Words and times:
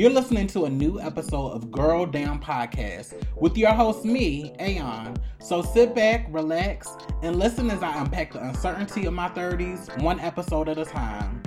You're 0.00 0.08
listening 0.08 0.46
to 0.46 0.64
a 0.64 0.70
new 0.70 0.98
episode 0.98 1.50
of 1.50 1.70
Girl 1.70 2.06
Down 2.06 2.40
Podcast 2.40 3.22
with 3.36 3.54
your 3.58 3.72
host, 3.72 4.02
me, 4.02 4.54
Aeon. 4.58 5.14
So 5.42 5.60
sit 5.60 5.94
back, 5.94 6.26
relax, 6.30 6.88
and 7.22 7.36
listen 7.36 7.70
as 7.70 7.82
I 7.82 8.00
unpack 8.00 8.32
the 8.32 8.42
uncertainty 8.42 9.04
of 9.04 9.12
my 9.12 9.28
30s, 9.28 10.02
one 10.02 10.18
episode 10.18 10.70
at 10.70 10.78
a 10.78 10.86
time. 10.86 11.39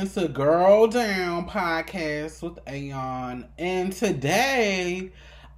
Listening 0.00 0.28
to 0.28 0.32
Girl 0.32 0.86
Down 0.86 1.46
podcast 1.46 2.42
with 2.42 2.58
Aeon, 2.66 3.46
and 3.58 3.92
today 3.92 5.12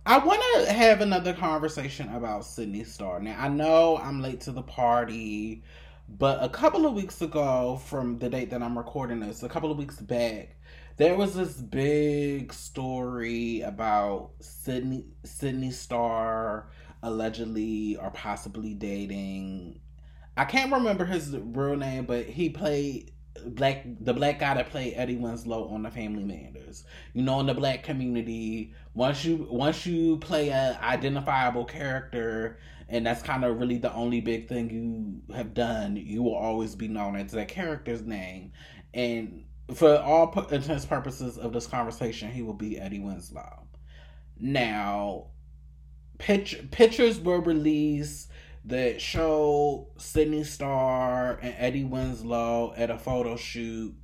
I 0.05 0.19
want 0.19 0.43
to 0.57 0.73
have 0.73 1.01
another 1.01 1.33
conversation 1.33 2.09
about 2.09 2.45
Sidney 2.45 2.83
Starr. 2.83 3.21
Now, 3.21 3.37
I 3.39 3.47
know 3.47 3.99
I'm 3.99 4.21
late 4.21 4.41
to 4.41 4.51
the 4.51 4.63
party, 4.63 5.63
but 6.09 6.43
a 6.43 6.49
couple 6.49 6.87
of 6.87 6.95
weeks 6.95 7.23
ago, 7.23 7.81
from 7.87 8.19
the 8.19 8.29
date 8.29 8.51
that 8.51 8.65
I'm 8.65 8.77
recording 8.77 9.21
this, 9.21 9.45
a 9.45 9.49
couple 9.49 9.71
of 9.71 9.79
weeks 9.79 10.01
back, 10.01 10.57
there 10.97 11.15
was 11.15 11.35
this 11.35 11.53
big 11.53 12.53
story 12.53 13.61
about 13.61 14.31
Sidney 14.41 15.05
Sidney 15.23 15.71
Starr 15.71 16.69
allegedly 17.01 17.97
or 17.97 18.11
possibly 18.11 18.75
dating 18.75 19.79
I 20.37 20.47
can't 20.47 20.73
remember 20.73 21.05
his 21.05 21.37
real 21.37 21.77
name, 21.77 22.07
but 22.07 22.25
he 22.25 22.49
played 22.49 23.12
black 23.47 23.85
the 24.01 24.13
black 24.13 24.39
guy 24.39 24.55
that 24.55 24.71
played 24.71 24.95
Eddie 24.95 25.17
Winslow 25.17 25.69
on 25.69 25.83
the 25.83 25.91
Family 25.91 26.25
Matters. 26.25 26.85
You 27.13 27.23
know, 27.23 27.41
in 27.41 27.47
the 27.47 27.55
black 27.55 27.83
community, 27.83 28.75
once 28.95 29.25
you 29.25 29.47
once 29.51 29.87
you 29.87 30.19
play 30.19 30.49
a 30.49 30.79
identifiable 30.83 31.65
character, 31.65 32.59
and 32.89 33.07
that's 33.07 33.23
kind 33.23 33.45
of 33.45 33.59
really 33.59 33.79
the 33.79 33.93
only 33.95 34.21
big 34.21 34.49
thing 34.49 34.71
you 34.71 35.35
have 35.35 35.55
done, 35.55 35.97
you 35.97 36.23
will 36.23 36.35
always 36.35 36.75
be 36.75 36.89
known 36.89 37.17
as 37.17 37.33
that 37.33 37.49
character's 37.49 38.03
name. 38.03 38.53
And 38.95 39.45
for 39.75 39.97
all 39.99 40.31
intents 40.51 40.85
purposes 40.85 41.39
of 41.39 41.53
this 41.53 41.67
conversation, 41.67 42.31
he 42.31 42.43
will 42.43 42.53
be 42.55 42.79
Eddie 42.79 43.01
Winslow. 43.01 43.67
Now, 44.39 45.29
pitch, 46.19 46.59
pictures 46.71 47.21
were 47.21 47.41
released 47.41 48.29
that 48.65 49.01
showed 49.01 49.89
Sidney 49.97 50.45
Starr 50.45 51.39
and 51.43 51.55
Eddie 51.59 51.85
Winslow 51.85 52.75
at 52.77 52.91
a 52.91 52.99
photo 52.99 53.37
shoot 53.37 53.95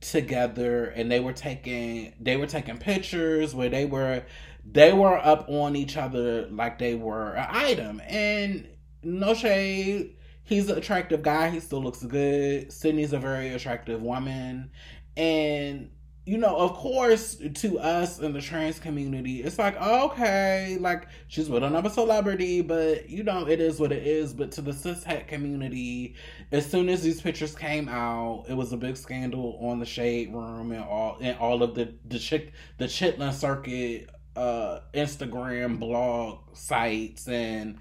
together 0.00 0.86
and 0.86 1.10
they 1.10 1.20
were 1.20 1.32
taking 1.32 2.14
they 2.18 2.36
were 2.36 2.46
taking 2.46 2.78
pictures 2.78 3.54
where 3.54 3.68
they 3.68 3.84
were 3.84 4.24
they 4.64 4.92
were 4.94 5.18
up 5.18 5.46
on 5.48 5.76
each 5.76 5.96
other 5.96 6.46
like 6.48 6.78
they 6.78 6.94
were 6.94 7.34
an 7.34 7.46
item. 7.50 8.00
And 8.06 8.68
no 9.02 9.34
shade 9.34 10.16
he's 10.50 10.68
an 10.68 10.76
attractive 10.76 11.22
guy. 11.22 11.48
He 11.48 11.60
still 11.60 11.82
looks 11.82 12.02
good. 12.02 12.72
Sidney's 12.72 13.12
a 13.12 13.18
very 13.18 13.50
attractive 13.50 14.02
woman. 14.02 14.70
And 15.16 15.90
you 16.30 16.38
know, 16.38 16.54
of 16.54 16.74
course, 16.74 17.38
to 17.54 17.80
us 17.80 18.20
in 18.20 18.32
the 18.32 18.40
trans 18.40 18.78
community, 18.78 19.42
it's 19.42 19.58
like, 19.58 19.74
okay, 19.82 20.78
like 20.78 21.08
she's 21.26 21.50
with 21.50 21.64
another 21.64 21.90
celebrity, 21.90 22.60
but 22.62 23.10
you 23.10 23.24
know, 23.24 23.48
it 23.48 23.60
is 23.60 23.80
what 23.80 23.90
it 23.90 24.06
is. 24.06 24.32
But 24.32 24.52
to 24.52 24.62
the 24.62 24.72
cis 24.72 25.02
het 25.02 25.26
community, 25.26 26.14
as 26.52 26.70
soon 26.70 26.88
as 26.88 27.02
these 27.02 27.20
pictures 27.20 27.56
came 27.56 27.88
out, 27.88 28.44
it 28.48 28.54
was 28.54 28.72
a 28.72 28.76
big 28.76 28.96
scandal 28.96 29.58
on 29.60 29.80
the 29.80 29.84
Shade 29.84 30.32
Room 30.32 30.70
and 30.70 30.84
all 30.84 31.18
and 31.20 31.36
all 31.38 31.64
of 31.64 31.74
the 31.74 31.94
the 32.06 32.20
chick 32.20 32.52
the 32.78 32.84
Chitlin 32.84 33.32
Circuit 33.32 34.08
uh 34.36 34.78
Instagram 34.94 35.80
blog 35.80 36.38
sites 36.52 37.26
and 37.26 37.76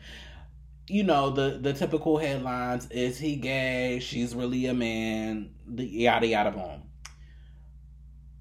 you 0.88 1.04
know 1.04 1.30
the 1.30 1.60
the 1.62 1.74
typical 1.74 2.18
headlines 2.18 2.88
is 2.90 3.20
he 3.20 3.36
gay 3.36 4.00
she's 4.00 4.34
really 4.34 4.66
a 4.66 4.74
man 4.74 5.52
the 5.68 5.86
yada 5.86 6.26
yada 6.26 6.50
boom 6.50 6.89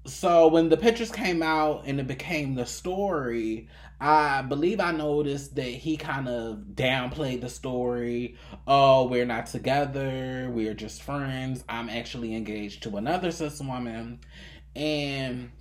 so 0.05 0.47
when 0.47 0.69
the 0.69 0.77
pictures 0.77 1.11
came 1.11 1.43
out 1.43 1.83
and 1.85 1.99
it 1.99 2.07
became 2.07 2.55
the 2.55 2.65
story, 2.65 3.67
I 3.99 4.41
believe 4.41 4.79
I 4.79 4.91
noticed 4.91 5.55
that 5.55 5.63
he 5.63 5.97
kind 5.97 6.27
of 6.27 6.59
downplayed 6.73 7.41
the 7.41 7.49
story. 7.49 8.37
Oh, 8.65 9.07
we're 9.07 9.25
not 9.25 9.47
together. 9.47 10.49
We're 10.53 10.73
just 10.73 11.03
friends. 11.03 11.63
I'm 11.67 11.89
actually 11.89 12.35
engaged 12.35 12.83
to 12.83 12.97
another 12.97 13.31
cis 13.31 13.59
woman. 13.59 14.21
And 14.75 15.51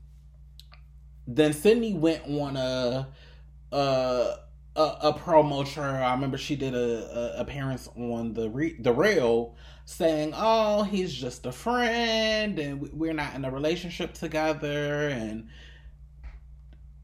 then 1.27 1.53
Sidney 1.53 1.95
went 1.95 2.25
on 2.27 2.57
a 2.57 3.09
a 3.73 4.37
a, 4.79 5.09
a 5.09 5.13
promo 5.13 5.67
trail. 5.67 5.91
I 5.91 6.15
remember 6.15 6.39
she 6.39 6.55
did 6.55 6.75
a, 6.75 7.37
a 7.37 7.41
appearance 7.41 7.89
on 7.97 8.33
the 8.33 8.49
re, 8.49 8.77
the 8.79 8.93
rail 8.93 9.57
saying, 9.85 10.33
"Oh, 10.37 10.85
he's 10.85 11.13
just 11.13 11.45
a 11.47 11.53
friend, 11.53 12.59
and 12.59 12.93
we're 12.93 13.13
not 13.13 13.35
in 13.35 13.45
a 13.45 13.51
relationship 13.51 14.15
together," 14.15 15.09
and 15.09 15.49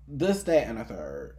this, 0.06 0.44
that, 0.44 0.68
and 0.68 0.78
a 0.78 0.84
third. 0.84 1.36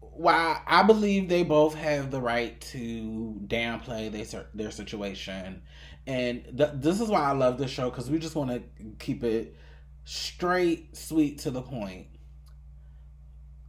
While 0.00 0.62
I 0.66 0.82
believe 0.82 1.28
they 1.28 1.44
both 1.44 1.74
have 1.74 2.10
the 2.10 2.20
right 2.20 2.58
to 2.72 3.40
downplay 3.46 4.10
their 4.10 4.46
their 4.54 4.70
situation, 4.70 5.62
and 6.06 6.44
th- 6.56 6.70
this 6.74 6.98
is 7.00 7.08
why 7.08 7.20
I 7.20 7.32
love 7.32 7.58
this 7.58 7.70
show 7.70 7.90
because 7.90 8.10
we 8.10 8.18
just 8.18 8.36
want 8.36 8.50
to 8.50 8.62
keep 8.98 9.22
it 9.22 9.54
straight, 10.04 10.96
sweet 10.96 11.40
to 11.40 11.50
the 11.50 11.62
point. 11.62 12.06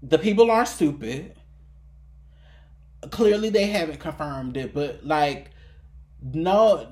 The 0.02 0.18
people 0.18 0.50
aren't 0.50 0.70
stupid. 0.70 1.36
Clearly, 3.10 3.50
they 3.50 3.66
haven't 3.66 4.00
confirmed 4.00 4.58
it, 4.58 4.74
but 4.74 5.06
like 5.06 5.52
no, 6.22 6.88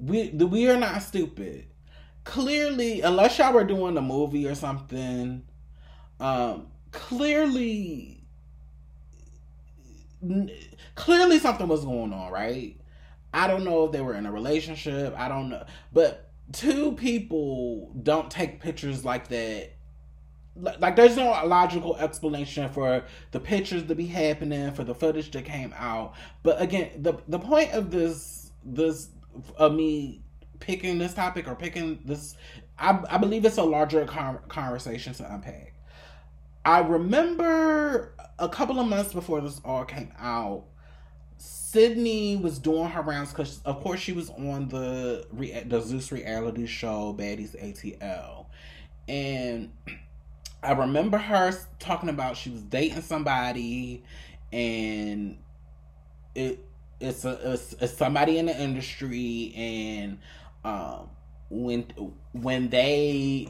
we 0.00 0.30
we 0.30 0.68
are 0.68 0.78
not 0.78 1.02
stupid. 1.02 1.66
Clearly, 2.24 3.02
unless 3.02 3.38
y'all 3.38 3.52
were 3.52 3.64
doing 3.64 3.96
a 3.96 4.02
movie 4.02 4.46
or 4.48 4.54
something, 4.54 5.44
um, 6.18 6.68
clearly, 6.90 8.24
clearly 10.94 11.38
something 11.38 11.68
was 11.68 11.84
going 11.84 12.12
on, 12.12 12.32
right? 12.32 12.80
I 13.32 13.46
don't 13.46 13.64
know 13.64 13.84
if 13.84 13.92
they 13.92 14.00
were 14.00 14.14
in 14.14 14.26
a 14.26 14.32
relationship. 14.32 15.14
I 15.16 15.28
don't 15.28 15.50
know, 15.50 15.64
but 15.92 16.30
two 16.52 16.92
people 16.92 17.92
don't 18.02 18.30
take 18.30 18.60
pictures 18.60 19.04
like 19.04 19.28
that 19.28 19.75
like 20.60 20.96
there's 20.96 21.16
no 21.16 21.30
logical 21.44 21.96
explanation 21.96 22.68
for 22.70 23.04
the 23.32 23.40
pictures 23.40 23.82
to 23.84 23.94
be 23.94 24.06
happening 24.06 24.72
for 24.72 24.84
the 24.84 24.94
footage 24.94 25.30
that 25.32 25.44
came 25.44 25.74
out 25.76 26.14
but 26.42 26.60
again 26.60 26.90
the 27.02 27.14
the 27.28 27.38
point 27.38 27.72
of 27.72 27.90
this 27.90 28.52
this 28.64 29.08
of 29.56 29.74
me 29.74 30.22
picking 30.58 30.98
this 30.98 31.12
topic 31.12 31.46
or 31.46 31.54
picking 31.54 31.98
this 32.04 32.36
I, 32.78 32.98
I 33.08 33.18
believe 33.18 33.44
it's 33.44 33.56
a 33.56 33.62
larger 33.62 34.04
con- 34.04 34.40
conversation 34.48 35.14
to 35.14 35.34
unpack. 35.34 35.72
I 36.64 36.80
remember 36.80 38.14
a 38.38 38.48
couple 38.48 38.78
of 38.80 38.86
months 38.86 39.12
before 39.12 39.40
this 39.40 39.60
all 39.64 39.84
came 39.84 40.12
out, 40.18 40.64
Sidney 41.38 42.36
was 42.36 42.58
doing 42.58 42.88
her 42.88 43.02
rounds 43.02 43.30
because, 43.30 43.60
of 43.64 43.82
course, 43.82 44.00
she 44.00 44.12
was 44.12 44.30
on 44.30 44.68
the 44.68 45.26
the 45.66 45.80
Zeus 45.80 46.10
reality 46.10 46.66
show 46.66 47.14
Baddies 47.16 47.54
ATL, 47.62 48.46
and 49.08 49.70
I 50.62 50.72
remember 50.72 51.18
her 51.18 51.52
talking 51.78 52.08
about 52.08 52.36
she 52.36 52.50
was 52.50 52.62
dating 52.62 53.02
somebody, 53.02 54.02
and 54.52 55.38
it 56.34 56.64
it's 57.00 57.24
a 57.24 57.52
it's, 57.52 57.74
it's 57.74 57.92
somebody 57.92 58.38
in 58.38 58.46
the 58.46 58.58
industry 58.60 59.52
and 59.56 60.18
um 60.64 61.10
when 61.50 61.82
when 62.32 62.68
they 62.70 63.48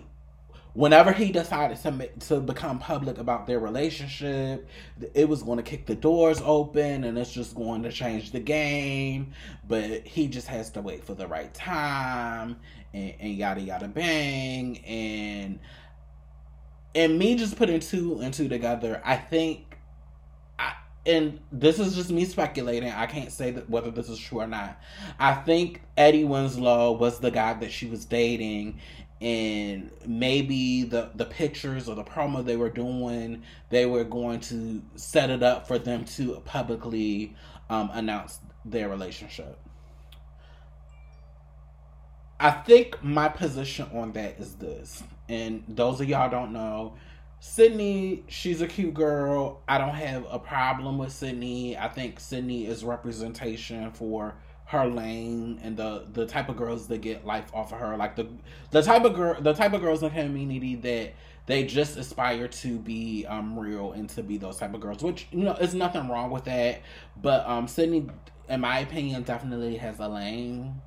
whenever 0.75 1.11
he 1.13 1.33
decided 1.33 1.79
to 1.79 2.09
to 2.29 2.41
become 2.41 2.79
public 2.79 3.19
about 3.19 3.47
their 3.47 3.59
relationship, 3.59 4.69
it 5.15 5.29
was 5.29 5.43
going 5.43 5.57
to 5.57 5.63
kick 5.63 5.87
the 5.87 5.95
doors 5.95 6.41
open 6.45 7.05
and 7.05 7.17
it's 7.17 7.33
just 7.33 7.55
going 7.55 7.83
to 7.83 7.91
change 7.91 8.33
the 8.33 8.41
game. 8.41 9.33
But 9.67 10.07
he 10.07 10.29
just 10.29 10.49
has 10.49 10.71
to 10.73 10.83
wait 10.83 11.05
for 11.05 11.15
the 11.15 11.27
right 11.27 11.53
time 11.55 12.57
and, 12.93 13.15
and 13.19 13.35
yada 13.35 13.61
yada 13.61 13.89
bang 13.89 14.79
and 14.85 15.59
and 16.97 17.19
me 17.19 17.37
just 17.37 17.57
putting 17.57 17.79
two 17.79 18.19
and 18.21 18.35
two 18.35 18.49
together. 18.49 19.01
I 19.05 19.17
think 19.17 19.67
and 21.07 21.39
this 21.53 21.79
is 21.79 21.95
just 21.95 22.11
me 22.11 22.25
speculating. 22.25 22.91
I 22.91 23.07
can't 23.07 23.31
say 23.31 23.53
that 23.53 23.71
whether 23.71 23.91
this 23.91 24.09
is 24.09 24.19
true 24.19 24.41
or 24.41 24.47
not. 24.47 24.81
I 25.21 25.35
think 25.35 25.83
Eddie 25.97 26.25
Winslow 26.25 26.93
was 26.93 27.21
the 27.21 27.31
guy 27.31 27.55
that 27.55 27.71
she 27.71 27.87
was 27.87 28.05
dating, 28.05 28.81
and 29.21 29.91
maybe 30.05 30.83
the 30.83 31.11
the 31.15 31.25
pictures 31.25 31.89
or 31.89 31.95
the 31.95 32.03
promo 32.03 32.45
they 32.45 32.57
were 32.57 32.71
doing, 32.71 33.43
they 33.71 33.87
were 33.87 34.05
going 34.05 34.41
to 34.41 34.83
set 34.97 35.31
it 35.31 35.43
up 35.43 35.69
for 35.69 35.79
them 35.79 36.05
to 36.17 36.41
publicly 36.45 37.37
um, 37.71 37.91
announce 37.93 38.41
their 38.65 38.89
relationship. 38.89 39.59
I 42.39 42.51
think 42.51 43.03
my 43.03 43.29
position 43.29 43.89
on 43.95 44.13
that 44.13 44.39
is 44.39 44.57
this, 44.57 45.03
and 45.29 45.65
those 45.69 46.01
of 46.01 46.09
y'all 46.09 46.31
don't 46.31 46.53
know, 46.53 46.95
Sidney, 47.41 48.25
she's 48.29 48.61
a 48.61 48.67
cute 48.67 48.95
girl. 48.95 49.63
I 49.69 49.79
don't 49.79 49.95
have 49.95 50.27
a 50.31 50.39
problem 50.39 50.99
with 50.99 51.13
Sidney. 51.13 51.77
I 51.77 51.89
think 51.89 52.19
Sidney 52.19 52.67
is 52.67 52.85
representation 52.85 53.91
for 53.93 54.37
her 54.67 54.87
lane 54.87 55.61
and 55.63 55.77
the 55.77 56.07
the 56.13 56.27
type 56.27 56.49
of 56.49 56.57
girls 56.57 56.89
that 56.89 57.01
get 57.01 57.25
life 57.25 57.51
off 57.55 57.73
of 57.73 57.79
her. 57.79 57.97
Like 57.97 58.17
the 58.17 58.27
the 58.71 58.83
type 58.83 59.05
of 59.05 59.15
girl 59.15 59.41
the 59.41 59.53
type 59.53 59.73
of 59.75 59.81
girls 59.81 60.03
in 60.03 60.11
community 60.11 60.75
that 60.77 61.15
they 61.47 61.63
just 61.65 61.97
aspire 61.97 62.49
to 62.49 62.79
be 62.79 63.25
um 63.27 63.59
real 63.59 63.93
and 63.93 64.09
to 64.11 64.23
be 64.23 64.39
those 64.39 64.59
type 64.59 64.75
of 64.75 64.81
girls. 64.81 65.03
Which, 65.03 65.29
you 65.31 65.45
know, 65.45 65.55
there's 65.59 65.75
nothing 65.75 66.09
wrong 66.09 66.31
with 66.31 66.45
that. 66.45 66.83
But 67.21 67.47
um 67.47 67.69
Sidney 67.69 68.07
in 68.49 68.61
my 68.61 68.81
opinion 68.81 69.23
definitely 69.23 69.77
has 69.77 69.99
a 70.01 70.09
lane. 70.09 70.81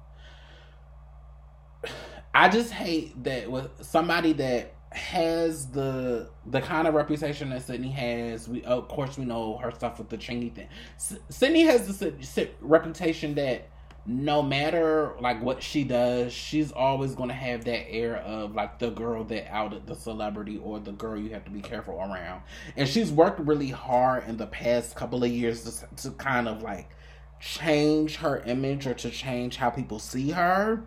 I 2.33 2.49
just 2.49 2.71
hate 2.71 3.23
that 3.23 3.49
with 3.49 3.69
somebody 3.81 4.33
that 4.33 4.73
has 4.91 5.67
the 5.67 6.29
the 6.47 6.61
kind 6.61 6.87
of 6.87 6.93
reputation 6.95 7.49
that 7.49 7.61
Sidney 7.61 7.91
has. 7.91 8.47
We 8.47 8.63
of 8.63 8.87
course 8.87 9.17
we 9.17 9.25
know 9.25 9.57
her 9.57 9.71
stuff 9.71 9.99
with 9.99 10.09
the 10.09 10.17
Chingy 10.17 10.53
thing. 10.53 10.67
S- 10.95 11.17
Sidney 11.29 11.63
has 11.63 11.99
this 11.99 12.47
reputation 12.61 13.35
that 13.35 13.67
no 14.05 14.41
matter 14.41 15.15
like 15.19 15.41
what 15.43 15.61
she 15.61 15.83
does, 15.83 16.33
she's 16.33 16.71
always 16.71 17.13
going 17.13 17.29
to 17.29 17.35
have 17.35 17.65
that 17.65 17.91
air 17.91 18.17
of 18.17 18.55
like 18.55 18.79
the 18.79 18.89
girl 18.89 19.23
that 19.25 19.51
outed 19.53 19.85
the 19.85 19.95
celebrity 19.95 20.57
or 20.57 20.79
the 20.79 20.91
girl 20.91 21.17
you 21.19 21.29
have 21.31 21.45
to 21.45 21.51
be 21.51 21.61
careful 21.61 21.95
around. 21.95 22.41
And 22.75 22.87
she's 22.89 23.11
worked 23.11 23.39
really 23.39 23.69
hard 23.69 24.27
in 24.27 24.37
the 24.37 24.47
past 24.47 24.95
couple 24.95 25.23
of 25.23 25.29
years 25.29 25.63
to, 25.63 25.95
to 26.03 26.11
kind 26.11 26.47
of 26.47 26.63
like 26.63 26.89
change 27.39 28.15
her 28.17 28.39
image 28.39 28.87
or 28.87 28.95
to 28.95 29.11
change 29.11 29.57
how 29.57 29.69
people 29.69 29.99
see 29.99 30.31
her. 30.31 30.83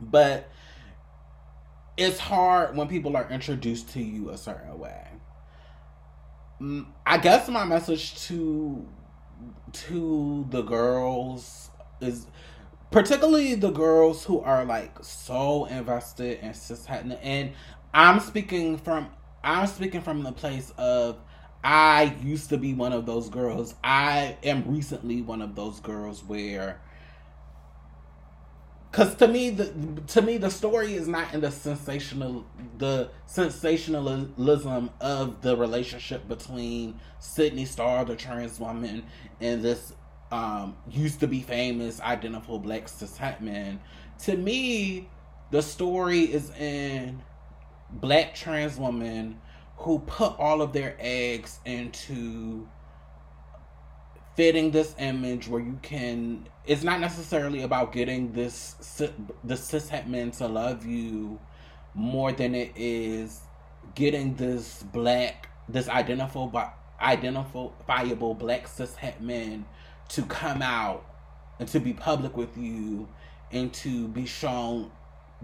But 0.00 0.48
it's 1.98 2.18
hard 2.18 2.76
when 2.76 2.86
people 2.86 3.16
are 3.16 3.28
introduced 3.28 3.90
to 3.90 4.00
you 4.00 4.30
a 4.30 4.38
certain 4.38 4.78
way. 4.78 5.04
Mm, 6.60 6.86
I 7.04 7.18
guess 7.18 7.48
my 7.48 7.64
message 7.64 8.14
to 8.26 8.88
to 9.72 10.46
the 10.50 10.62
girls 10.62 11.70
is 12.00 12.26
particularly 12.90 13.54
the 13.54 13.70
girls 13.70 14.24
who 14.24 14.40
are 14.40 14.64
like 14.64 14.96
so 15.02 15.66
invested 15.66 16.40
in 16.40 16.50
cishet 16.50 17.18
and 17.22 17.52
I'm 17.92 18.18
speaking 18.20 18.78
from 18.78 19.10
I'm 19.44 19.66
speaking 19.66 20.00
from 20.00 20.22
the 20.22 20.32
place 20.32 20.72
of 20.78 21.18
I 21.62 22.16
used 22.22 22.50
to 22.50 22.56
be 22.56 22.72
one 22.72 22.92
of 22.92 23.04
those 23.06 23.28
girls. 23.28 23.74
I 23.82 24.36
am 24.44 24.64
recently 24.66 25.22
one 25.22 25.42
of 25.42 25.56
those 25.56 25.80
girls 25.80 26.22
where 26.22 26.80
because 28.90 29.14
to 29.16 29.28
me 29.28 29.50
the 29.50 29.72
to 30.06 30.22
me 30.22 30.38
the 30.38 30.50
story 30.50 30.94
is 30.94 31.08
not 31.08 31.32
in 31.34 31.40
the 31.40 31.50
sensational 31.50 32.46
the 32.78 33.10
sensationalism 33.26 34.90
of 35.00 35.42
the 35.42 35.56
relationship 35.56 36.26
between 36.28 36.98
Sidney 37.18 37.64
Starr 37.64 38.04
the 38.04 38.16
trans 38.16 38.58
woman 38.58 39.04
and 39.40 39.62
this 39.62 39.92
um 40.32 40.76
used 40.90 41.20
to 41.20 41.26
be 41.26 41.40
famous 41.40 42.00
identical 42.00 42.58
black 42.58 42.88
cis 42.88 43.16
het 43.16 43.40
man. 43.40 43.80
To 44.24 44.36
me 44.36 45.08
the 45.50 45.62
story 45.62 46.20
is 46.20 46.50
in 46.50 47.22
black 47.90 48.34
trans 48.34 48.78
women 48.78 49.40
who 49.76 50.00
put 50.00 50.38
all 50.38 50.60
of 50.60 50.72
their 50.72 50.96
eggs 50.98 51.60
into 51.64 52.66
fitting 54.38 54.70
this 54.70 54.94
image 55.00 55.48
where 55.48 55.60
you 55.60 55.76
can 55.82 56.46
it's 56.64 56.84
not 56.84 57.00
necessarily 57.00 57.62
about 57.62 57.90
getting 57.90 58.32
this 58.34 58.74
the 59.42 59.54
cishet 59.54 60.06
men 60.06 60.30
to 60.30 60.46
love 60.46 60.86
you 60.86 61.40
more 61.92 62.30
than 62.30 62.54
it 62.54 62.70
is 62.76 63.40
getting 63.96 64.36
this 64.36 64.84
black 64.92 65.48
this 65.68 65.88
identifiable 65.88 66.62
identifiable 67.00 68.32
black 68.32 68.68
cishet 68.68 69.20
men 69.20 69.66
to 70.08 70.22
come 70.22 70.62
out 70.62 71.04
and 71.58 71.68
to 71.68 71.80
be 71.80 71.92
public 71.92 72.36
with 72.36 72.56
you 72.56 73.08
and 73.50 73.74
to 73.74 74.06
be 74.06 74.24
shown 74.24 74.88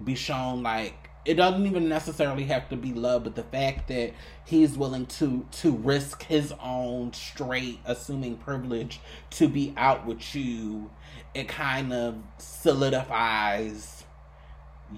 be 0.05 0.15
shown 0.15 0.63
like 0.63 1.04
it 1.25 1.35
doesn't 1.35 1.67
even 1.67 1.89
necessarily 1.89 2.45
have 2.45 2.69
to 2.69 2.77
be 2.77 2.93
love, 2.93 3.25
but 3.25 3.35
the 3.35 3.43
fact 3.43 3.89
that 3.89 4.13
he's 4.45 4.77
willing 4.77 5.07
to 5.07 5.47
to 5.51 5.73
risk 5.73 6.25
his 6.25 6.53
own 6.61 7.13
straight 7.13 7.81
assuming 7.85 8.37
privilege 8.37 9.01
to 9.31 9.49
be 9.49 9.73
out 9.77 10.07
with 10.07 10.35
you, 10.35 10.91
it 11.35 11.49
kind 11.49 11.93
of 11.93 12.17
solidifies 12.39 14.05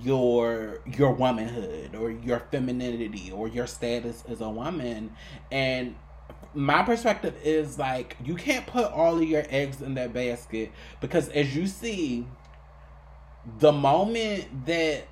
your 0.02 0.81
your 0.84 1.12
womanhood 1.12 1.94
or 1.94 2.11
your 2.11 2.40
femininity 2.50 3.31
or 3.31 3.49
your 3.49 3.67
status 3.67 4.25
as 4.28 4.40
a 4.40 4.50
woman. 4.50 5.12
And 5.52 5.94
my 6.55 6.82
perspective 6.82 7.34
is 7.44 7.78
like 7.78 8.17
you 8.25 8.34
can't 8.34 8.67
put 8.67 8.90
all 8.93 9.17
of 9.17 9.23
your 9.23 9.44
eggs 9.49 9.81
in 9.81 9.94
that 9.94 10.12
basket 10.12 10.73
because 11.00 11.28
as 11.28 11.55
you 11.55 11.67
see 11.67 12.26
the 13.58 13.70
moment 13.70 14.67
that 14.67 15.06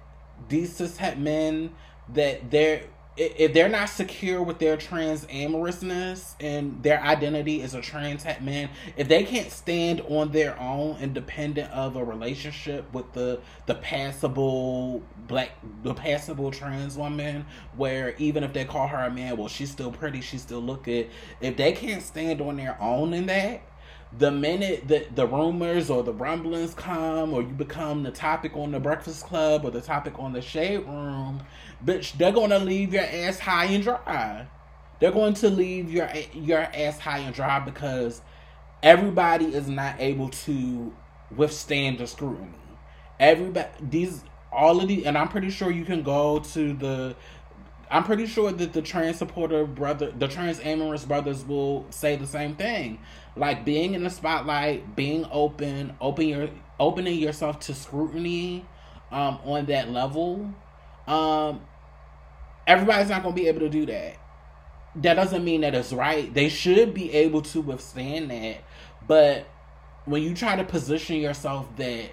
these 0.48 0.78
cishet 0.78 1.18
men 1.18 1.70
that 2.12 2.50
they're 2.50 2.84
if 3.16 3.54
they're 3.54 3.68
not 3.68 3.88
secure 3.88 4.42
with 4.42 4.58
their 4.58 4.76
trans 4.76 5.24
amorousness 5.30 6.34
and 6.40 6.82
their 6.82 7.00
identity 7.00 7.62
as 7.62 7.72
a 7.74 7.80
trans 7.80 8.24
het 8.24 8.42
man, 8.42 8.68
if 8.96 9.06
they 9.06 9.22
can't 9.22 9.52
stand 9.52 10.00
on 10.08 10.32
their 10.32 10.58
own 10.58 10.96
independent 11.00 11.70
of 11.70 11.94
a 11.94 12.04
relationship 12.04 12.92
with 12.92 13.12
the 13.12 13.40
the 13.66 13.74
passable 13.76 15.00
black 15.28 15.50
the 15.84 15.94
passable 15.94 16.50
trans 16.50 16.96
woman, 16.96 17.46
where 17.76 18.16
even 18.18 18.42
if 18.42 18.52
they 18.52 18.64
call 18.64 18.88
her 18.88 19.04
a 19.04 19.10
man, 19.10 19.36
well 19.36 19.48
she's 19.48 19.70
still 19.70 19.92
pretty, 19.92 20.20
she's 20.20 20.42
still 20.42 20.60
look 20.60 20.84
good. 20.84 21.08
If 21.40 21.56
they 21.56 21.72
can't 21.72 22.02
stand 22.02 22.40
on 22.40 22.56
their 22.56 22.80
own 22.82 23.14
in 23.14 23.26
that, 23.26 23.62
the 24.18 24.30
minute 24.30 24.86
that 24.88 25.16
the 25.16 25.26
rumors 25.26 25.90
or 25.90 26.02
the 26.02 26.12
rumblings 26.12 26.74
come 26.74 27.32
or 27.34 27.42
you 27.42 27.48
become 27.48 28.02
the 28.02 28.10
topic 28.10 28.56
on 28.56 28.70
the 28.70 28.80
breakfast 28.80 29.24
club 29.26 29.64
or 29.64 29.70
the 29.70 29.80
topic 29.80 30.18
on 30.18 30.32
the 30.32 30.40
shade 30.40 30.86
room 30.86 31.42
bitch 31.84 32.16
they're 32.18 32.32
gonna 32.32 32.58
leave 32.58 32.92
your 32.92 33.04
ass 33.04 33.38
high 33.38 33.66
and 33.66 33.82
dry. 33.84 34.46
They're 35.00 35.12
going 35.12 35.34
to 35.34 35.50
leave 35.50 35.90
your 35.90 36.08
your 36.32 36.60
ass 36.60 36.98
high 36.98 37.18
and 37.18 37.34
dry 37.34 37.58
because 37.60 38.22
everybody 38.82 39.46
is 39.46 39.68
not 39.68 39.96
able 39.98 40.30
to 40.30 40.94
withstand 41.34 41.98
the 41.98 42.06
scrutiny. 42.06 42.50
Everybody 43.18 43.68
these 43.80 44.22
all 44.52 44.80
of 44.80 44.88
these 44.88 45.04
and 45.04 45.18
i'm 45.18 45.28
pretty 45.28 45.50
sure 45.50 45.70
you 45.70 45.84
can 45.84 46.02
go 46.02 46.38
to 46.38 46.72
the 46.74 47.16
I'm 47.90 48.04
pretty 48.04 48.26
sure 48.26 48.50
that 48.50 48.72
the 48.72 48.82
trans 48.82 49.18
supporter 49.18 49.64
brother, 49.66 50.10
the 50.10 50.28
trans 50.28 50.60
amorous 50.60 51.04
brothers 51.04 51.44
will 51.44 51.86
say 51.90 52.16
the 52.16 52.26
same 52.26 52.56
thing. 52.56 52.98
Like 53.36 53.64
being 53.64 53.94
in 53.94 54.04
the 54.04 54.10
spotlight, 54.10 54.96
being 54.96 55.26
open, 55.30 55.94
open 56.00 56.28
your 56.28 56.48
opening 56.80 57.18
yourself 57.18 57.60
to 57.60 57.74
scrutiny 57.74 58.64
um, 59.10 59.38
on 59.44 59.66
that 59.66 59.90
level. 59.90 60.54
Um, 61.06 61.60
everybody's 62.66 63.08
not 63.08 63.22
gonna 63.22 63.34
be 63.34 63.48
able 63.48 63.60
to 63.60 63.68
do 63.68 63.86
that. 63.86 64.16
That 64.96 65.14
doesn't 65.14 65.44
mean 65.44 65.62
that 65.62 65.74
it's 65.74 65.92
right. 65.92 66.32
They 66.32 66.48
should 66.48 66.94
be 66.94 67.12
able 67.12 67.42
to 67.42 67.60
withstand 67.60 68.30
that, 68.30 68.58
but 69.06 69.46
when 70.04 70.22
you 70.22 70.34
try 70.34 70.56
to 70.56 70.64
position 70.64 71.16
yourself 71.16 71.66
that 71.76 72.10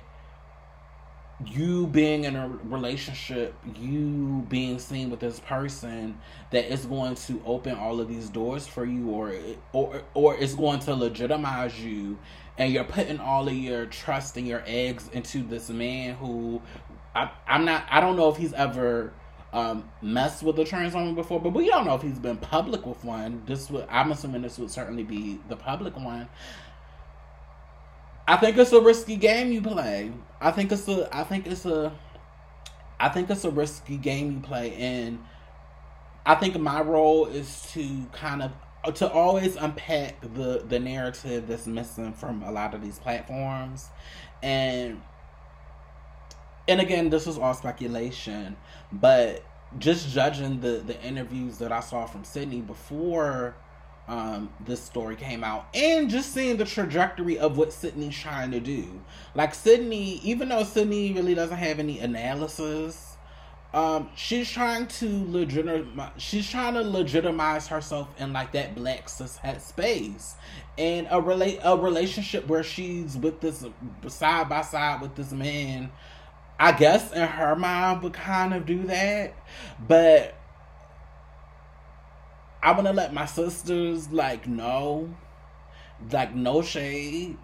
you 1.48 1.88
being 1.88 2.26
in 2.26 2.36
a 2.36 2.48
relationship, 2.64 3.54
you 3.76 4.46
being 4.50 4.80
seen 4.80 5.10
with 5.10 5.20
this 5.20 5.40
person 5.40 6.18
that 6.52 6.72
is 6.72 6.86
going 6.86 7.16
to 7.16 7.42
open 7.46 7.76
all 7.76 8.00
of 8.00 8.08
these 8.08 8.30
doors 8.30 8.68
for 8.68 8.86
you 8.86 9.10
or 9.10 9.34
or 9.74 10.02
or 10.14 10.36
it's 10.36 10.56
going 10.56 10.80
to 10.80 10.94
legitimize 10.94 11.80
you 11.80 12.18
and 12.58 12.72
you're 12.74 12.84
putting 12.84 13.20
all 13.20 13.48
of 13.48 13.54
your 13.54 13.86
trust 13.86 14.38
and 14.38 14.48
your 14.48 14.64
eggs 14.66 15.10
into 15.14 15.44
this 15.44 15.70
man 15.70 16.16
who 16.16 16.62
I, 17.16 17.32
I'm 17.48 17.66
not 17.66 17.86
I 17.90 18.00
don't 18.00 18.16
know 18.16 18.30
if 18.30 18.38
he's 18.38 18.54
ever 18.54 19.14
um, 19.54 19.90
messed 20.02 20.44
with 20.44 20.58
a 20.60 20.64
trans 20.64 20.94
woman 20.94 21.14
before, 21.14 21.42
but 21.42 21.50
we 21.50 21.68
don't 21.68 21.86
know 21.86 21.96
if 21.96 22.02
he's 22.02 22.20
been 22.20 22.38
public 22.38 22.86
with 22.86 23.04
one. 23.04 23.44
This 23.46 23.70
would 23.70 23.86
I'm 23.90 24.12
assuming 24.12 24.42
this 24.42 24.58
would 24.58 24.72
certainly 24.72 25.04
be 25.04 25.40
the 25.50 25.56
public 25.56 25.96
one. 25.98 26.30
I 28.32 28.38
think 28.38 28.58
it's 28.58 28.72
a 28.72 28.80
risky 28.80 29.18
game 29.18 29.52
you 29.52 29.62
play. 29.62 30.10
I 30.40 30.52
think 30.52 30.72
it's 30.72 30.88
a 30.88 31.14
I 31.14 31.26
think 31.26 31.48
it's 31.48 31.66
a 31.66 31.92
I 32.98 33.10
think 33.10 33.30
it's 33.30 33.44
a 33.44 33.50
risky 33.50 33.98
game 33.98 34.32
you 34.32 34.40
play 34.40 34.74
and 34.76 35.20
I 36.26 36.36
think 36.36 36.58
my 36.58 36.80
role 36.80 37.26
is 37.26 37.68
to 37.74 38.06
kind 38.14 38.42
of 38.42 38.94
to 38.94 39.12
always 39.12 39.58
unpack 39.58 40.22
the 40.22 40.64
the 40.66 40.80
narrative 40.80 41.46
that's 41.50 41.68
missing 41.68 42.14
from 42.14 42.42
a 42.44 42.52
lot 42.54 42.74
of 42.74 42.82
these 42.82 43.00
platforms 43.00 43.90
and 44.42 45.02
and 46.70 46.80
again 46.80 47.10
this 47.10 47.26
was 47.26 47.38
all 47.38 47.54
speculation 47.54 48.56
but 48.94 49.44
just 49.78 50.08
judging 50.08 50.62
the 50.62 50.82
the 50.88 51.00
interviews 51.04 51.58
that 51.58 51.72
i 51.72 51.82
saw 51.82 52.06
from 52.06 52.24
sidney 52.24 52.62
before 52.62 53.56
um, 54.08 54.52
this 54.66 54.82
story 54.82 55.16
came 55.16 55.44
out 55.44 55.68
and 55.74 56.10
just 56.10 56.34
seeing 56.34 56.58
the 56.58 56.66
trajectory 56.66 57.38
of 57.38 57.58
what 57.58 57.72
sidney's 57.72 58.18
trying 58.18 58.52
to 58.52 58.60
do. 58.60 59.02
Like 59.36 59.54
sidney 59.54 60.20
even 60.24 60.50
though 60.50 60.64
sidney 60.64 61.14
really 61.14 61.36
doesn't 61.36 61.58
have 61.58 61.80
any 61.80 62.00
analysis 62.00 63.12
um 63.74 64.10
she's 64.16 64.50
trying 64.50 64.86
to 64.86 65.26
legitimize 65.32 66.12
she's 66.18 66.50
trying 66.50 66.74
to 66.74 66.82
legitimize 66.82 67.68
herself 67.68 68.10
in 68.20 68.34
like 68.34 68.52
that 68.52 68.76
black 68.76 69.08
cishet 69.08 69.62
space 69.62 70.36
and 70.78 71.08
a 71.10 71.22
relate 71.22 71.60
a 71.64 71.78
relationship 71.78 72.46
where 72.48 72.64
she's 72.64 73.16
with 73.18 73.40
this 73.40 73.64
side 74.08 74.50
by 74.50 74.62
side 74.62 75.02
with 75.02 75.16
this 75.16 75.32
man. 75.32 75.92
I 76.60 76.74
guess 76.74 77.12
in 77.12 77.28
her 77.28 77.56
mind 77.56 78.04
would 78.04 78.14
kind 78.14 78.54
of 78.54 78.66
do 78.66 78.84
that 78.84 79.34
but 79.88 80.36
i 82.64 82.72
want 82.72 82.86
to 82.88 82.94
let 82.94 83.14
my 83.14 83.26
sisters 83.26 84.12
like 84.12 84.48
know 84.48 85.14
like 86.12 86.34
no 86.36 86.62
shade. 86.62 87.38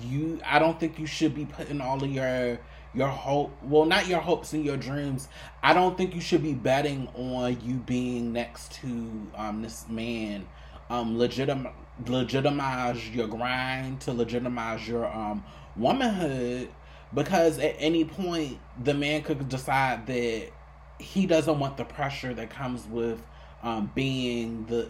You 0.00 0.40
i 0.44 0.58
don't 0.58 0.80
think 0.80 0.98
you 0.98 1.06
should 1.06 1.34
be 1.34 1.44
putting 1.44 1.80
all 1.80 2.02
of 2.02 2.10
your 2.10 2.58
your 2.94 3.08
hope 3.08 3.56
well 3.62 3.84
not 3.84 4.06
your 4.08 4.20
hopes 4.20 4.52
and 4.54 4.64
your 4.64 4.76
dreams. 4.78 5.28
I 5.62 5.74
don't 5.74 5.96
think 5.98 6.14
you 6.14 6.20
should 6.20 6.42
be 6.42 6.54
betting 6.54 7.08
on 7.14 7.60
you 7.60 7.74
being 7.76 8.32
next 8.32 8.72
to 8.80 8.86
um 9.34 9.62
this 9.62 9.86
man 9.88 10.46
um 10.88 11.16
legitim- 11.16 11.72
legitimize 12.06 13.10
your 13.10 13.28
grind 13.28 14.00
to 14.02 14.12
legitimize 14.12 14.88
your 14.88 15.06
um 15.06 15.44
womanhood. 15.76 16.70
Because 17.14 17.58
at 17.58 17.76
any 17.78 18.06
point 18.06 18.58
the 18.82 18.94
man 18.94 19.22
could 19.22 19.46
decide 19.50 20.06
that 20.06 20.48
he 20.98 21.26
doesn't 21.26 21.58
want 21.58 21.76
the 21.76 21.84
pressure 21.84 22.32
that 22.32 22.48
comes 22.48 22.86
with 22.86 23.22
um, 23.62 23.90
being 23.94 24.66
the 24.66 24.88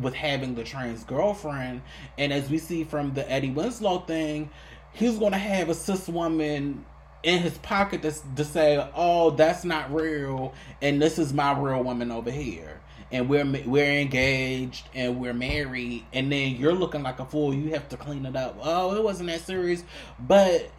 with 0.00 0.14
having 0.14 0.54
the 0.54 0.64
trans 0.64 1.04
girlfriend 1.04 1.82
and 2.18 2.32
as 2.32 2.48
we 2.48 2.58
see 2.58 2.84
from 2.84 3.14
the 3.14 3.30
eddie 3.30 3.50
winslow 3.50 3.98
thing 4.00 4.50
he's 4.92 5.18
going 5.18 5.32
to 5.32 5.38
have 5.38 5.68
a 5.68 5.74
cis 5.74 6.08
woman 6.08 6.84
in 7.22 7.40
his 7.40 7.56
pocket 7.58 8.02
to, 8.02 8.14
to 8.36 8.44
say, 8.44 8.84
"Oh, 8.94 9.30
that's 9.30 9.64
not 9.64 9.92
real, 9.92 10.54
and 10.80 11.00
this 11.00 11.18
is 11.18 11.32
my 11.32 11.58
real 11.58 11.82
woman 11.82 12.10
over 12.10 12.30
here." 12.30 12.80
And 13.10 13.28
we're 13.28 13.44
we're 13.66 14.00
engaged 14.00 14.88
and 14.94 15.20
we're 15.20 15.34
married, 15.34 16.04
and 16.12 16.32
then 16.32 16.56
you're 16.56 16.72
looking 16.72 17.02
like 17.02 17.20
a 17.20 17.24
fool. 17.24 17.54
You 17.54 17.70
have 17.70 17.88
to 17.90 17.96
clean 17.96 18.26
it 18.26 18.36
up. 18.36 18.58
Oh, 18.62 18.94
it 18.96 19.02
wasn't 19.02 19.28
that 19.28 19.42
serious, 19.42 19.84
but 20.18 20.70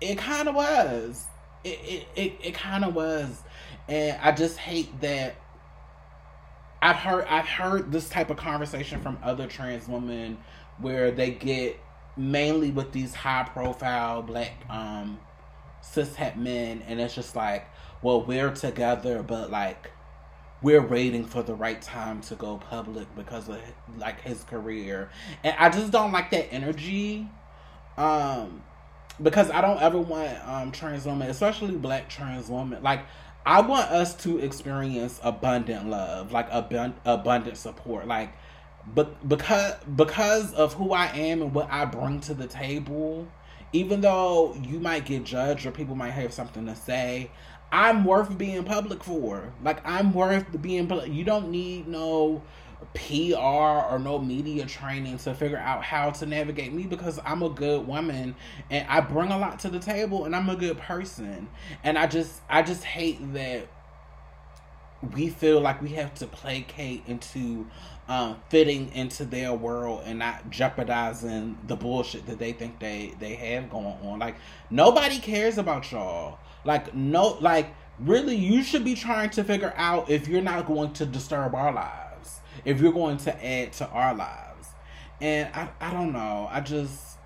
it 0.00 0.18
kind 0.18 0.48
of 0.48 0.54
was. 0.54 1.24
It 1.64 1.78
it 1.82 2.08
it, 2.16 2.32
it 2.42 2.54
kind 2.54 2.84
of 2.84 2.94
was, 2.94 3.42
and 3.88 4.18
I 4.22 4.32
just 4.32 4.56
hate 4.58 5.00
that. 5.00 5.36
I've 6.84 6.96
heard 6.96 7.24
I've 7.30 7.48
heard 7.48 7.90
this 7.90 8.10
type 8.10 8.28
of 8.28 8.36
conversation 8.36 9.00
from 9.00 9.16
other 9.22 9.46
trans 9.46 9.88
women 9.88 10.36
where 10.76 11.10
they 11.10 11.30
get 11.30 11.80
mainly 12.14 12.70
with 12.70 12.92
these 12.92 13.14
high 13.14 13.48
profile 13.50 14.20
black 14.20 14.52
um 14.68 15.18
cishet 15.82 16.36
men, 16.36 16.82
and 16.86 17.00
it's 17.00 17.14
just 17.14 17.34
like, 17.34 17.66
well, 18.02 18.22
we're 18.22 18.50
together, 18.50 19.22
but 19.22 19.50
like 19.50 19.92
we're 20.60 20.86
waiting 20.86 21.24
for 21.24 21.42
the 21.42 21.54
right 21.54 21.80
time 21.80 22.20
to 22.20 22.34
go 22.34 22.58
public 22.58 23.08
because 23.16 23.48
of 23.48 23.58
like 23.96 24.20
his 24.20 24.44
career, 24.44 25.08
and 25.42 25.56
I 25.58 25.70
just 25.70 25.90
don't 25.90 26.12
like 26.12 26.30
that 26.32 26.52
energy. 26.52 27.26
Um, 27.96 28.62
because 29.22 29.50
I 29.50 29.62
don't 29.62 29.80
ever 29.80 29.98
want 29.98 30.36
um 30.46 30.70
trans 30.70 31.06
women, 31.06 31.30
especially 31.30 31.76
black 31.76 32.10
trans 32.10 32.50
women, 32.50 32.82
like. 32.82 33.06
I 33.46 33.60
want 33.60 33.90
us 33.90 34.14
to 34.22 34.38
experience 34.38 35.20
abundant 35.22 35.88
love, 35.88 36.32
like 36.32 36.50
abund- 36.50 36.94
abundant 37.04 37.56
support, 37.56 38.06
like 38.06 38.32
but 38.94 39.26
because 39.28 39.74
because 39.96 40.52
of 40.54 40.74
who 40.74 40.92
I 40.92 41.06
am 41.06 41.42
and 41.42 41.54
what 41.54 41.70
I 41.70 41.84
bring 41.84 42.20
to 42.22 42.34
the 42.34 42.46
table, 42.46 43.28
even 43.72 44.00
though 44.00 44.54
you 44.54 44.78
might 44.80 45.06
get 45.06 45.24
judged 45.24 45.66
or 45.66 45.70
people 45.70 45.94
might 45.94 46.10
have 46.10 46.32
something 46.32 46.66
to 46.66 46.74
say, 46.74 47.30
I'm 47.72 48.04
worth 48.04 48.36
being 48.36 48.64
public 48.64 49.02
for. 49.02 49.52
Like 49.62 49.86
I'm 49.86 50.12
worth 50.12 50.60
being. 50.62 50.86
Public. 50.86 51.12
You 51.12 51.24
don't 51.24 51.50
need 51.50 51.88
no 51.88 52.42
PR 52.94 53.36
or 53.36 53.98
no 53.98 54.18
media 54.18 54.66
training 54.66 55.18
to 55.18 55.34
figure 55.34 55.58
out 55.58 55.82
how 55.82 56.10
to 56.10 56.26
navigate 56.26 56.72
me 56.72 56.84
because 56.84 57.18
I'm 57.24 57.42
a 57.42 57.50
good 57.50 57.86
woman 57.86 58.36
and 58.70 58.86
I 58.88 59.00
bring 59.00 59.30
a 59.30 59.38
lot 59.38 59.58
to 59.60 59.68
the 59.68 59.78
table 59.78 60.24
and 60.24 60.34
I'm 60.34 60.48
a 60.48 60.56
good 60.56 60.78
person. 60.78 61.48
And 61.82 61.98
I 61.98 62.06
just 62.06 62.40
I 62.48 62.62
just 62.62 62.84
hate 62.84 63.32
that 63.34 63.68
we 65.14 65.28
feel 65.28 65.60
like 65.60 65.82
we 65.82 65.90
have 65.90 66.14
to 66.14 66.26
placate 66.26 67.02
into 67.06 67.66
um, 68.08 68.36
fitting 68.48 68.92
into 68.92 69.24
their 69.24 69.52
world 69.52 70.02
and 70.04 70.18
not 70.18 70.50
jeopardizing 70.50 71.58
the 71.66 71.76
bullshit 71.76 72.26
that 72.26 72.38
they 72.38 72.52
think 72.52 72.78
they 72.78 73.14
they 73.18 73.34
have 73.34 73.70
going 73.70 73.96
on. 74.02 74.18
Like 74.18 74.36
nobody 74.70 75.18
cares 75.18 75.58
about 75.58 75.90
y'all. 75.90 76.38
Like 76.64 76.94
no, 76.94 77.38
like 77.40 77.74
really, 77.98 78.36
you 78.36 78.62
should 78.62 78.84
be 78.84 78.94
trying 78.94 79.30
to 79.30 79.44
figure 79.44 79.72
out 79.76 80.10
if 80.10 80.28
you're 80.28 80.42
not 80.42 80.66
going 80.66 80.92
to 80.94 81.06
disturb 81.06 81.54
our 81.54 81.72
lives, 81.72 82.03
if 82.64 82.80
you're 82.80 82.92
going 82.92 83.18
to 83.18 83.46
add 83.46 83.72
to 83.74 83.88
our 83.88 84.14
lives. 84.14 84.68
And 85.20 85.48
I 85.54 85.68
I 85.80 85.92
don't 85.92 86.12
know. 86.12 86.48
I 86.50 86.60
just 86.60 87.18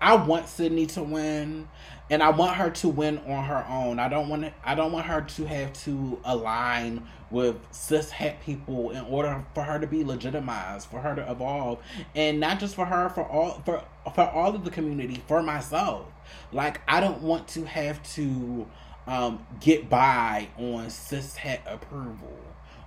I 0.00 0.14
want 0.14 0.48
Sidney 0.48 0.86
to 0.86 1.02
win 1.02 1.68
and 2.10 2.22
I 2.22 2.30
want 2.30 2.56
her 2.56 2.70
to 2.70 2.88
win 2.88 3.18
on 3.18 3.44
her 3.44 3.64
own. 3.68 3.98
I 3.98 4.08
don't 4.08 4.28
want 4.28 4.52
I 4.64 4.74
don't 4.74 4.92
want 4.92 5.06
her 5.06 5.20
to 5.20 5.44
have 5.44 5.72
to 5.84 6.18
align 6.24 7.06
with 7.30 7.56
cis 7.70 8.10
het 8.10 8.40
people 8.42 8.90
in 8.90 9.04
order 9.04 9.44
for 9.54 9.62
her 9.62 9.78
to 9.78 9.86
be 9.86 10.02
legitimized, 10.02 10.88
for 10.88 11.00
her 11.00 11.14
to 11.14 11.30
evolve, 11.30 11.78
and 12.14 12.40
not 12.40 12.58
just 12.58 12.74
for 12.74 12.84
her, 12.84 13.08
for 13.10 13.24
all 13.24 13.62
for 13.64 13.84
for 14.14 14.28
all 14.28 14.54
of 14.54 14.64
the 14.64 14.70
community, 14.70 15.22
for 15.28 15.42
myself. 15.42 16.06
Like 16.52 16.80
I 16.88 17.00
don't 17.00 17.22
want 17.22 17.46
to 17.48 17.64
have 17.64 18.02
to 18.14 18.66
um, 19.06 19.46
get 19.60 19.88
by 19.88 20.48
on 20.58 20.90
cis 20.90 21.36
het 21.36 21.60
approval, 21.66 22.38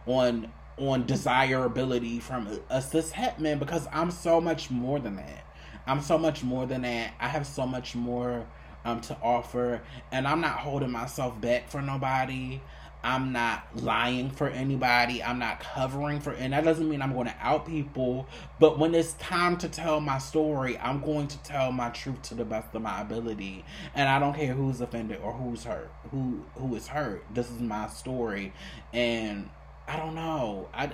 on 0.05 0.51
on 0.77 1.05
desirability 1.05 2.19
from 2.19 2.59
a 2.69 2.81
cis 2.81 3.11
het 3.11 3.39
man 3.39 3.59
because 3.59 3.87
I'm 3.91 4.11
so 4.11 4.41
much 4.41 4.71
more 4.71 4.99
than 4.99 5.17
that. 5.17 5.45
I'm 5.85 6.01
so 6.01 6.17
much 6.17 6.43
more 6.43 6.65
than 6.65 6.81
that. 6.83 7.13
I 7.19 7.27
have 7.27 7.45
so 7.45 7.65
much 7.65 7.95
more 7.95 8.45
um 8.85 9.01
to 9.01 9.17
offer 9.21 9.81
and 10.11 10.27
I'm 10.27 10.41
not 10.41 10.59
holding 10.59 10.91
myself 10.91 11.39
back 11.39 11.69
for 11.69 11.81
nobody. 11.81 12.61
I'm 13.05 13.33
not 13.33 13.67
lying 13.75 14.29
for 14.29 14.47
anybody. 14.47 15.21
I'm 15.21 15.37
not 15.37 15.59
covering 15.59 16.21
for, 16.21 16.31
and 16.31 16.53
that 16.53 16.63
doesn't 16.63 16.89
mean 16.89 17.01
I'm 17.01 17.11
going 17.11 17.27
to 17.27 17.35
out 17.41 17.65
people. 17.65 18.27
But 18.59 18.79
when 18.79 18.95
it's 18.95 19.13
time 19.15 19.57
to 19.57 19.67
tell 19.67 19.99
my 19.99 20.19
story, 20.19 20.77
I'm 20.77 21.01
going 21.01 21.27
to 21.27 21.37
tell 21.39 21.73
my 21.73 21.89
truth 21.89 22.21
to 22.23 22.35
the 22.35 22.45
best 22.45 22.73
of 22.73 22.81
my 22.81 23.01
ability, 23.01 23.65
and 23.93 24.07
I 24.07 24.19
don't 24.19 24.33
care 24.33 24.53
who's 24.53 24.79
offended 24.79 25.19
or 25.21 25.33
who's 25.33 25.65
hurt, 25.65 25.91
who 26.11 26.45
who 26.55 26.73
is 26.75 26.87
hurt. 26.87 27.25
This 27.33 27.51
is 27.51 27.59
my 27.59 27.87
story, 27.89 28.53
and 28.93 29.49
I 29.87 29.97
don't 29.97 30.15
know. 30.15 30.69
I 30.73 30.91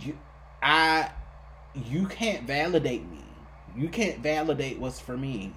you, 0.00 0.18
I 0.62 1.10
you 1.74 2.06
can't 2.06 2.46
validate 2.46 3.08
me. 3.10 3.24
You 3.76 3.88
can't 3.88 4.20
validate 4.20 4.78
what's 4.78 5.00
for 5.00 5.16
me. 5.16 5.54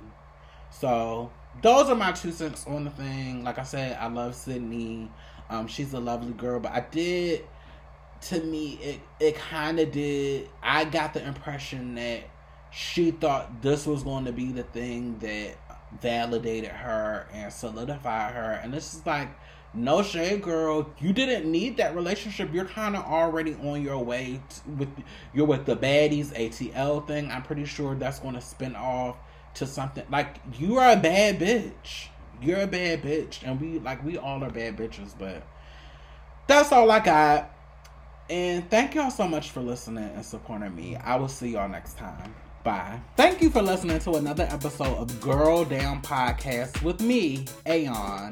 So 0.69 1.31
those 1.61 1.89
are 1.89 1.95
my 1.95 2.11
two 2.11 2.31
cents 2.31 2.65
on 2.67 2.85
the 2.85 2.89
thing. 2.91 3.43
Like 3.43 3.59
I 3.59 3.63
said, 3.63 3.97
I 3.99 4.07
love 4.07 4.35
Sidney. 4.35 5.11
Um, 5.49 5.67
she's 5.67 5.93
a 5.93 5.99
lovely 5.99 6.33
girl, 6.33 6.59
but 6.59 6.71
I 6.71 6.81
did 6.91 7.45
to 8.21 8.39
me 8.43 8.77
it 8.81 8.99
it 9.19 9.35
kind 9.35 9.79
of 9.79 9.91
did. 9.91 10.49
I 10.61 10.85
got 10.85 11.13
the 11.13 11.25
impression 11.25 11.95
that 11.95 12.21
she 12.71 13.11
thought 13.11 13.61
this 13.61 13.85
was 13.85 14.03
going 14.03 14.25
to 14.25 14.31
be 14.31 14.51
the 14.51 14.63
thing 14.63 15.19
that 15.19 15.55
validated 16.01 16.71
her 16.71 17.27
and 17.33 17.51
solidified 17.51 18.33
her, 18.33 18.59
and 18.63 18.73
this 18.73 18.93
is 18.93 19.05
like. 19.05 19.29
No 19.73 20.03
shade, 20.03 20.41
girl. 20.41 20.89
You 20.99 21.13
didn't 21.13 21.49
need 21.49 21.77
that 21.77 21.95
relationship. 21.95 22.53
You're 22.53 22.65
kind 22.65 22.95
of 22.95 23.05
already 23.05 23.55
on 23.63 23.81
your 23.81 23.99
way 24.03 24.41
to, 24.49 24.69
with. 24.69 24.89
You're 25.33 25.45
with 25.45 25.65
the 25.65 25.77
baddies 25.77 26.33
ATL 26.33 27.07
thing. 27.07 27.31
I'm 27.31 27.43
pretty 27.43 27.65
sure 27.65 27.95
that's 27.95 28.19
going 28.19 28.35
to 28.35 28.41
spin 28.41 28.75
off 28.75 29.15
to 29.55 29.65
something 29.65 30.05
like 30.09 30.37
you 30.57 30.77
are 30.77 30.91
a 30.91 30.97
bad 30.97 31.39
bitch. 31.39 32.07
You're 32.41 32.61
a 32.61 32.67
bad 32.67 33.01
bitch, 33.01 33.43
and 33.43 33.61
we 33.61 33.79
like 33.79 34.03
we 34.03 34.17
all 34.17 34.43
are 34.43 34.49
bad 34.49 34.75
bitches. 34.75 35.13
But 35.17 35.43
that's 36.47 36.71
all 36.73 36.91
I 36.91 36.99
got. 36.99 37.55
And 38.29 38.69
thank 38.69 38.95
y'all 38.95 39.11
so 39.11 39.27
much 39.27 39.51
for 39.51 39.61
listening 39.61 40.09
and 40.15 40.25
supporting 40.25 40.75
me. 40.75 40.95
I 40.97 41.15
will 41.15 41.27
see 41.27 41.49
y'all 41.49 41.69
next 41.69 41.97
time. 41.97 42.33
Bye. 42.63 42.99
Thank 43.15 43.41
you 43.41 43.49
for 43.49 43.61
listening 43.61 43.99
to 43.99 44.15
another 44.15 44.47
episode 44.51 44.97
of 44.97 45.19
Girl 45.19 45.65
Down 45.65 46.01
Podcast 46.01 46.81
with 46.83 47.01
me, 47.01 47.45
Aeon. 47.67 48.31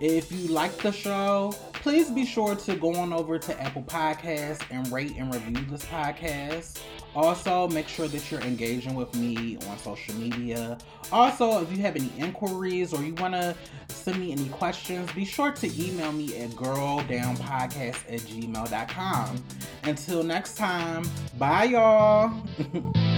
If 0.00 0.32
you 0.32 0.48
like 0.48 0.76
the 0.78 0.92
show, 0.92 1.54
please 1.74 2.10
be 2.10 2.24
sure 2.24 2.54
to 2.56 2.76
go 2.76 2.94
on 2.94 3.12
over 3.12 3.38
to 3.38 3.60
Apple 3.60 3.82
Podcasts 3.82 4.62
and 4.70 4.90
rate 4.90 5.14
and 5.16 5.32
review 5.32 5.62
this 5.68 5.84
podcast. 5.84 6.80
Also, 7.14 7.68
make 7.68 7.88
sure 7.88 8.08
that 8.08 8.30
you're 8.30 8.40
engaging 8.40 8.94
with 8.94 9.14
me 9.14 9.58
on 9.68 9.78
social 9.78 10.14
media. 10.14 10.78
Also, 11.12 11.60
if 11.62 11.70
you 11.70 11.82
have 11.82 11.96
any 11.96 12.10
inquiries 12.16 12.94
or 12.94 13.02
you 13.02 13.14
want 13.14 13.34
to 13.34 13.54
send 13.88 14.18
me 14.18 14.32
any 14.32 14.48
questions, 14.48 15.10
be 15.12 15.24
sure 15.24 15.52
to 15.52 15.66
email 15.82 16.12
me 16.12 16.34
at 16.38 16.50
girldownpodcast 16.50 18.12
at 18.12 18.20
gmail.com. 18.20 19.44
Until 19.84 20.22
next 20.22 20.56
time, 20.56 21.04
bye 21.38 21.64
y'all. 21.64 22.42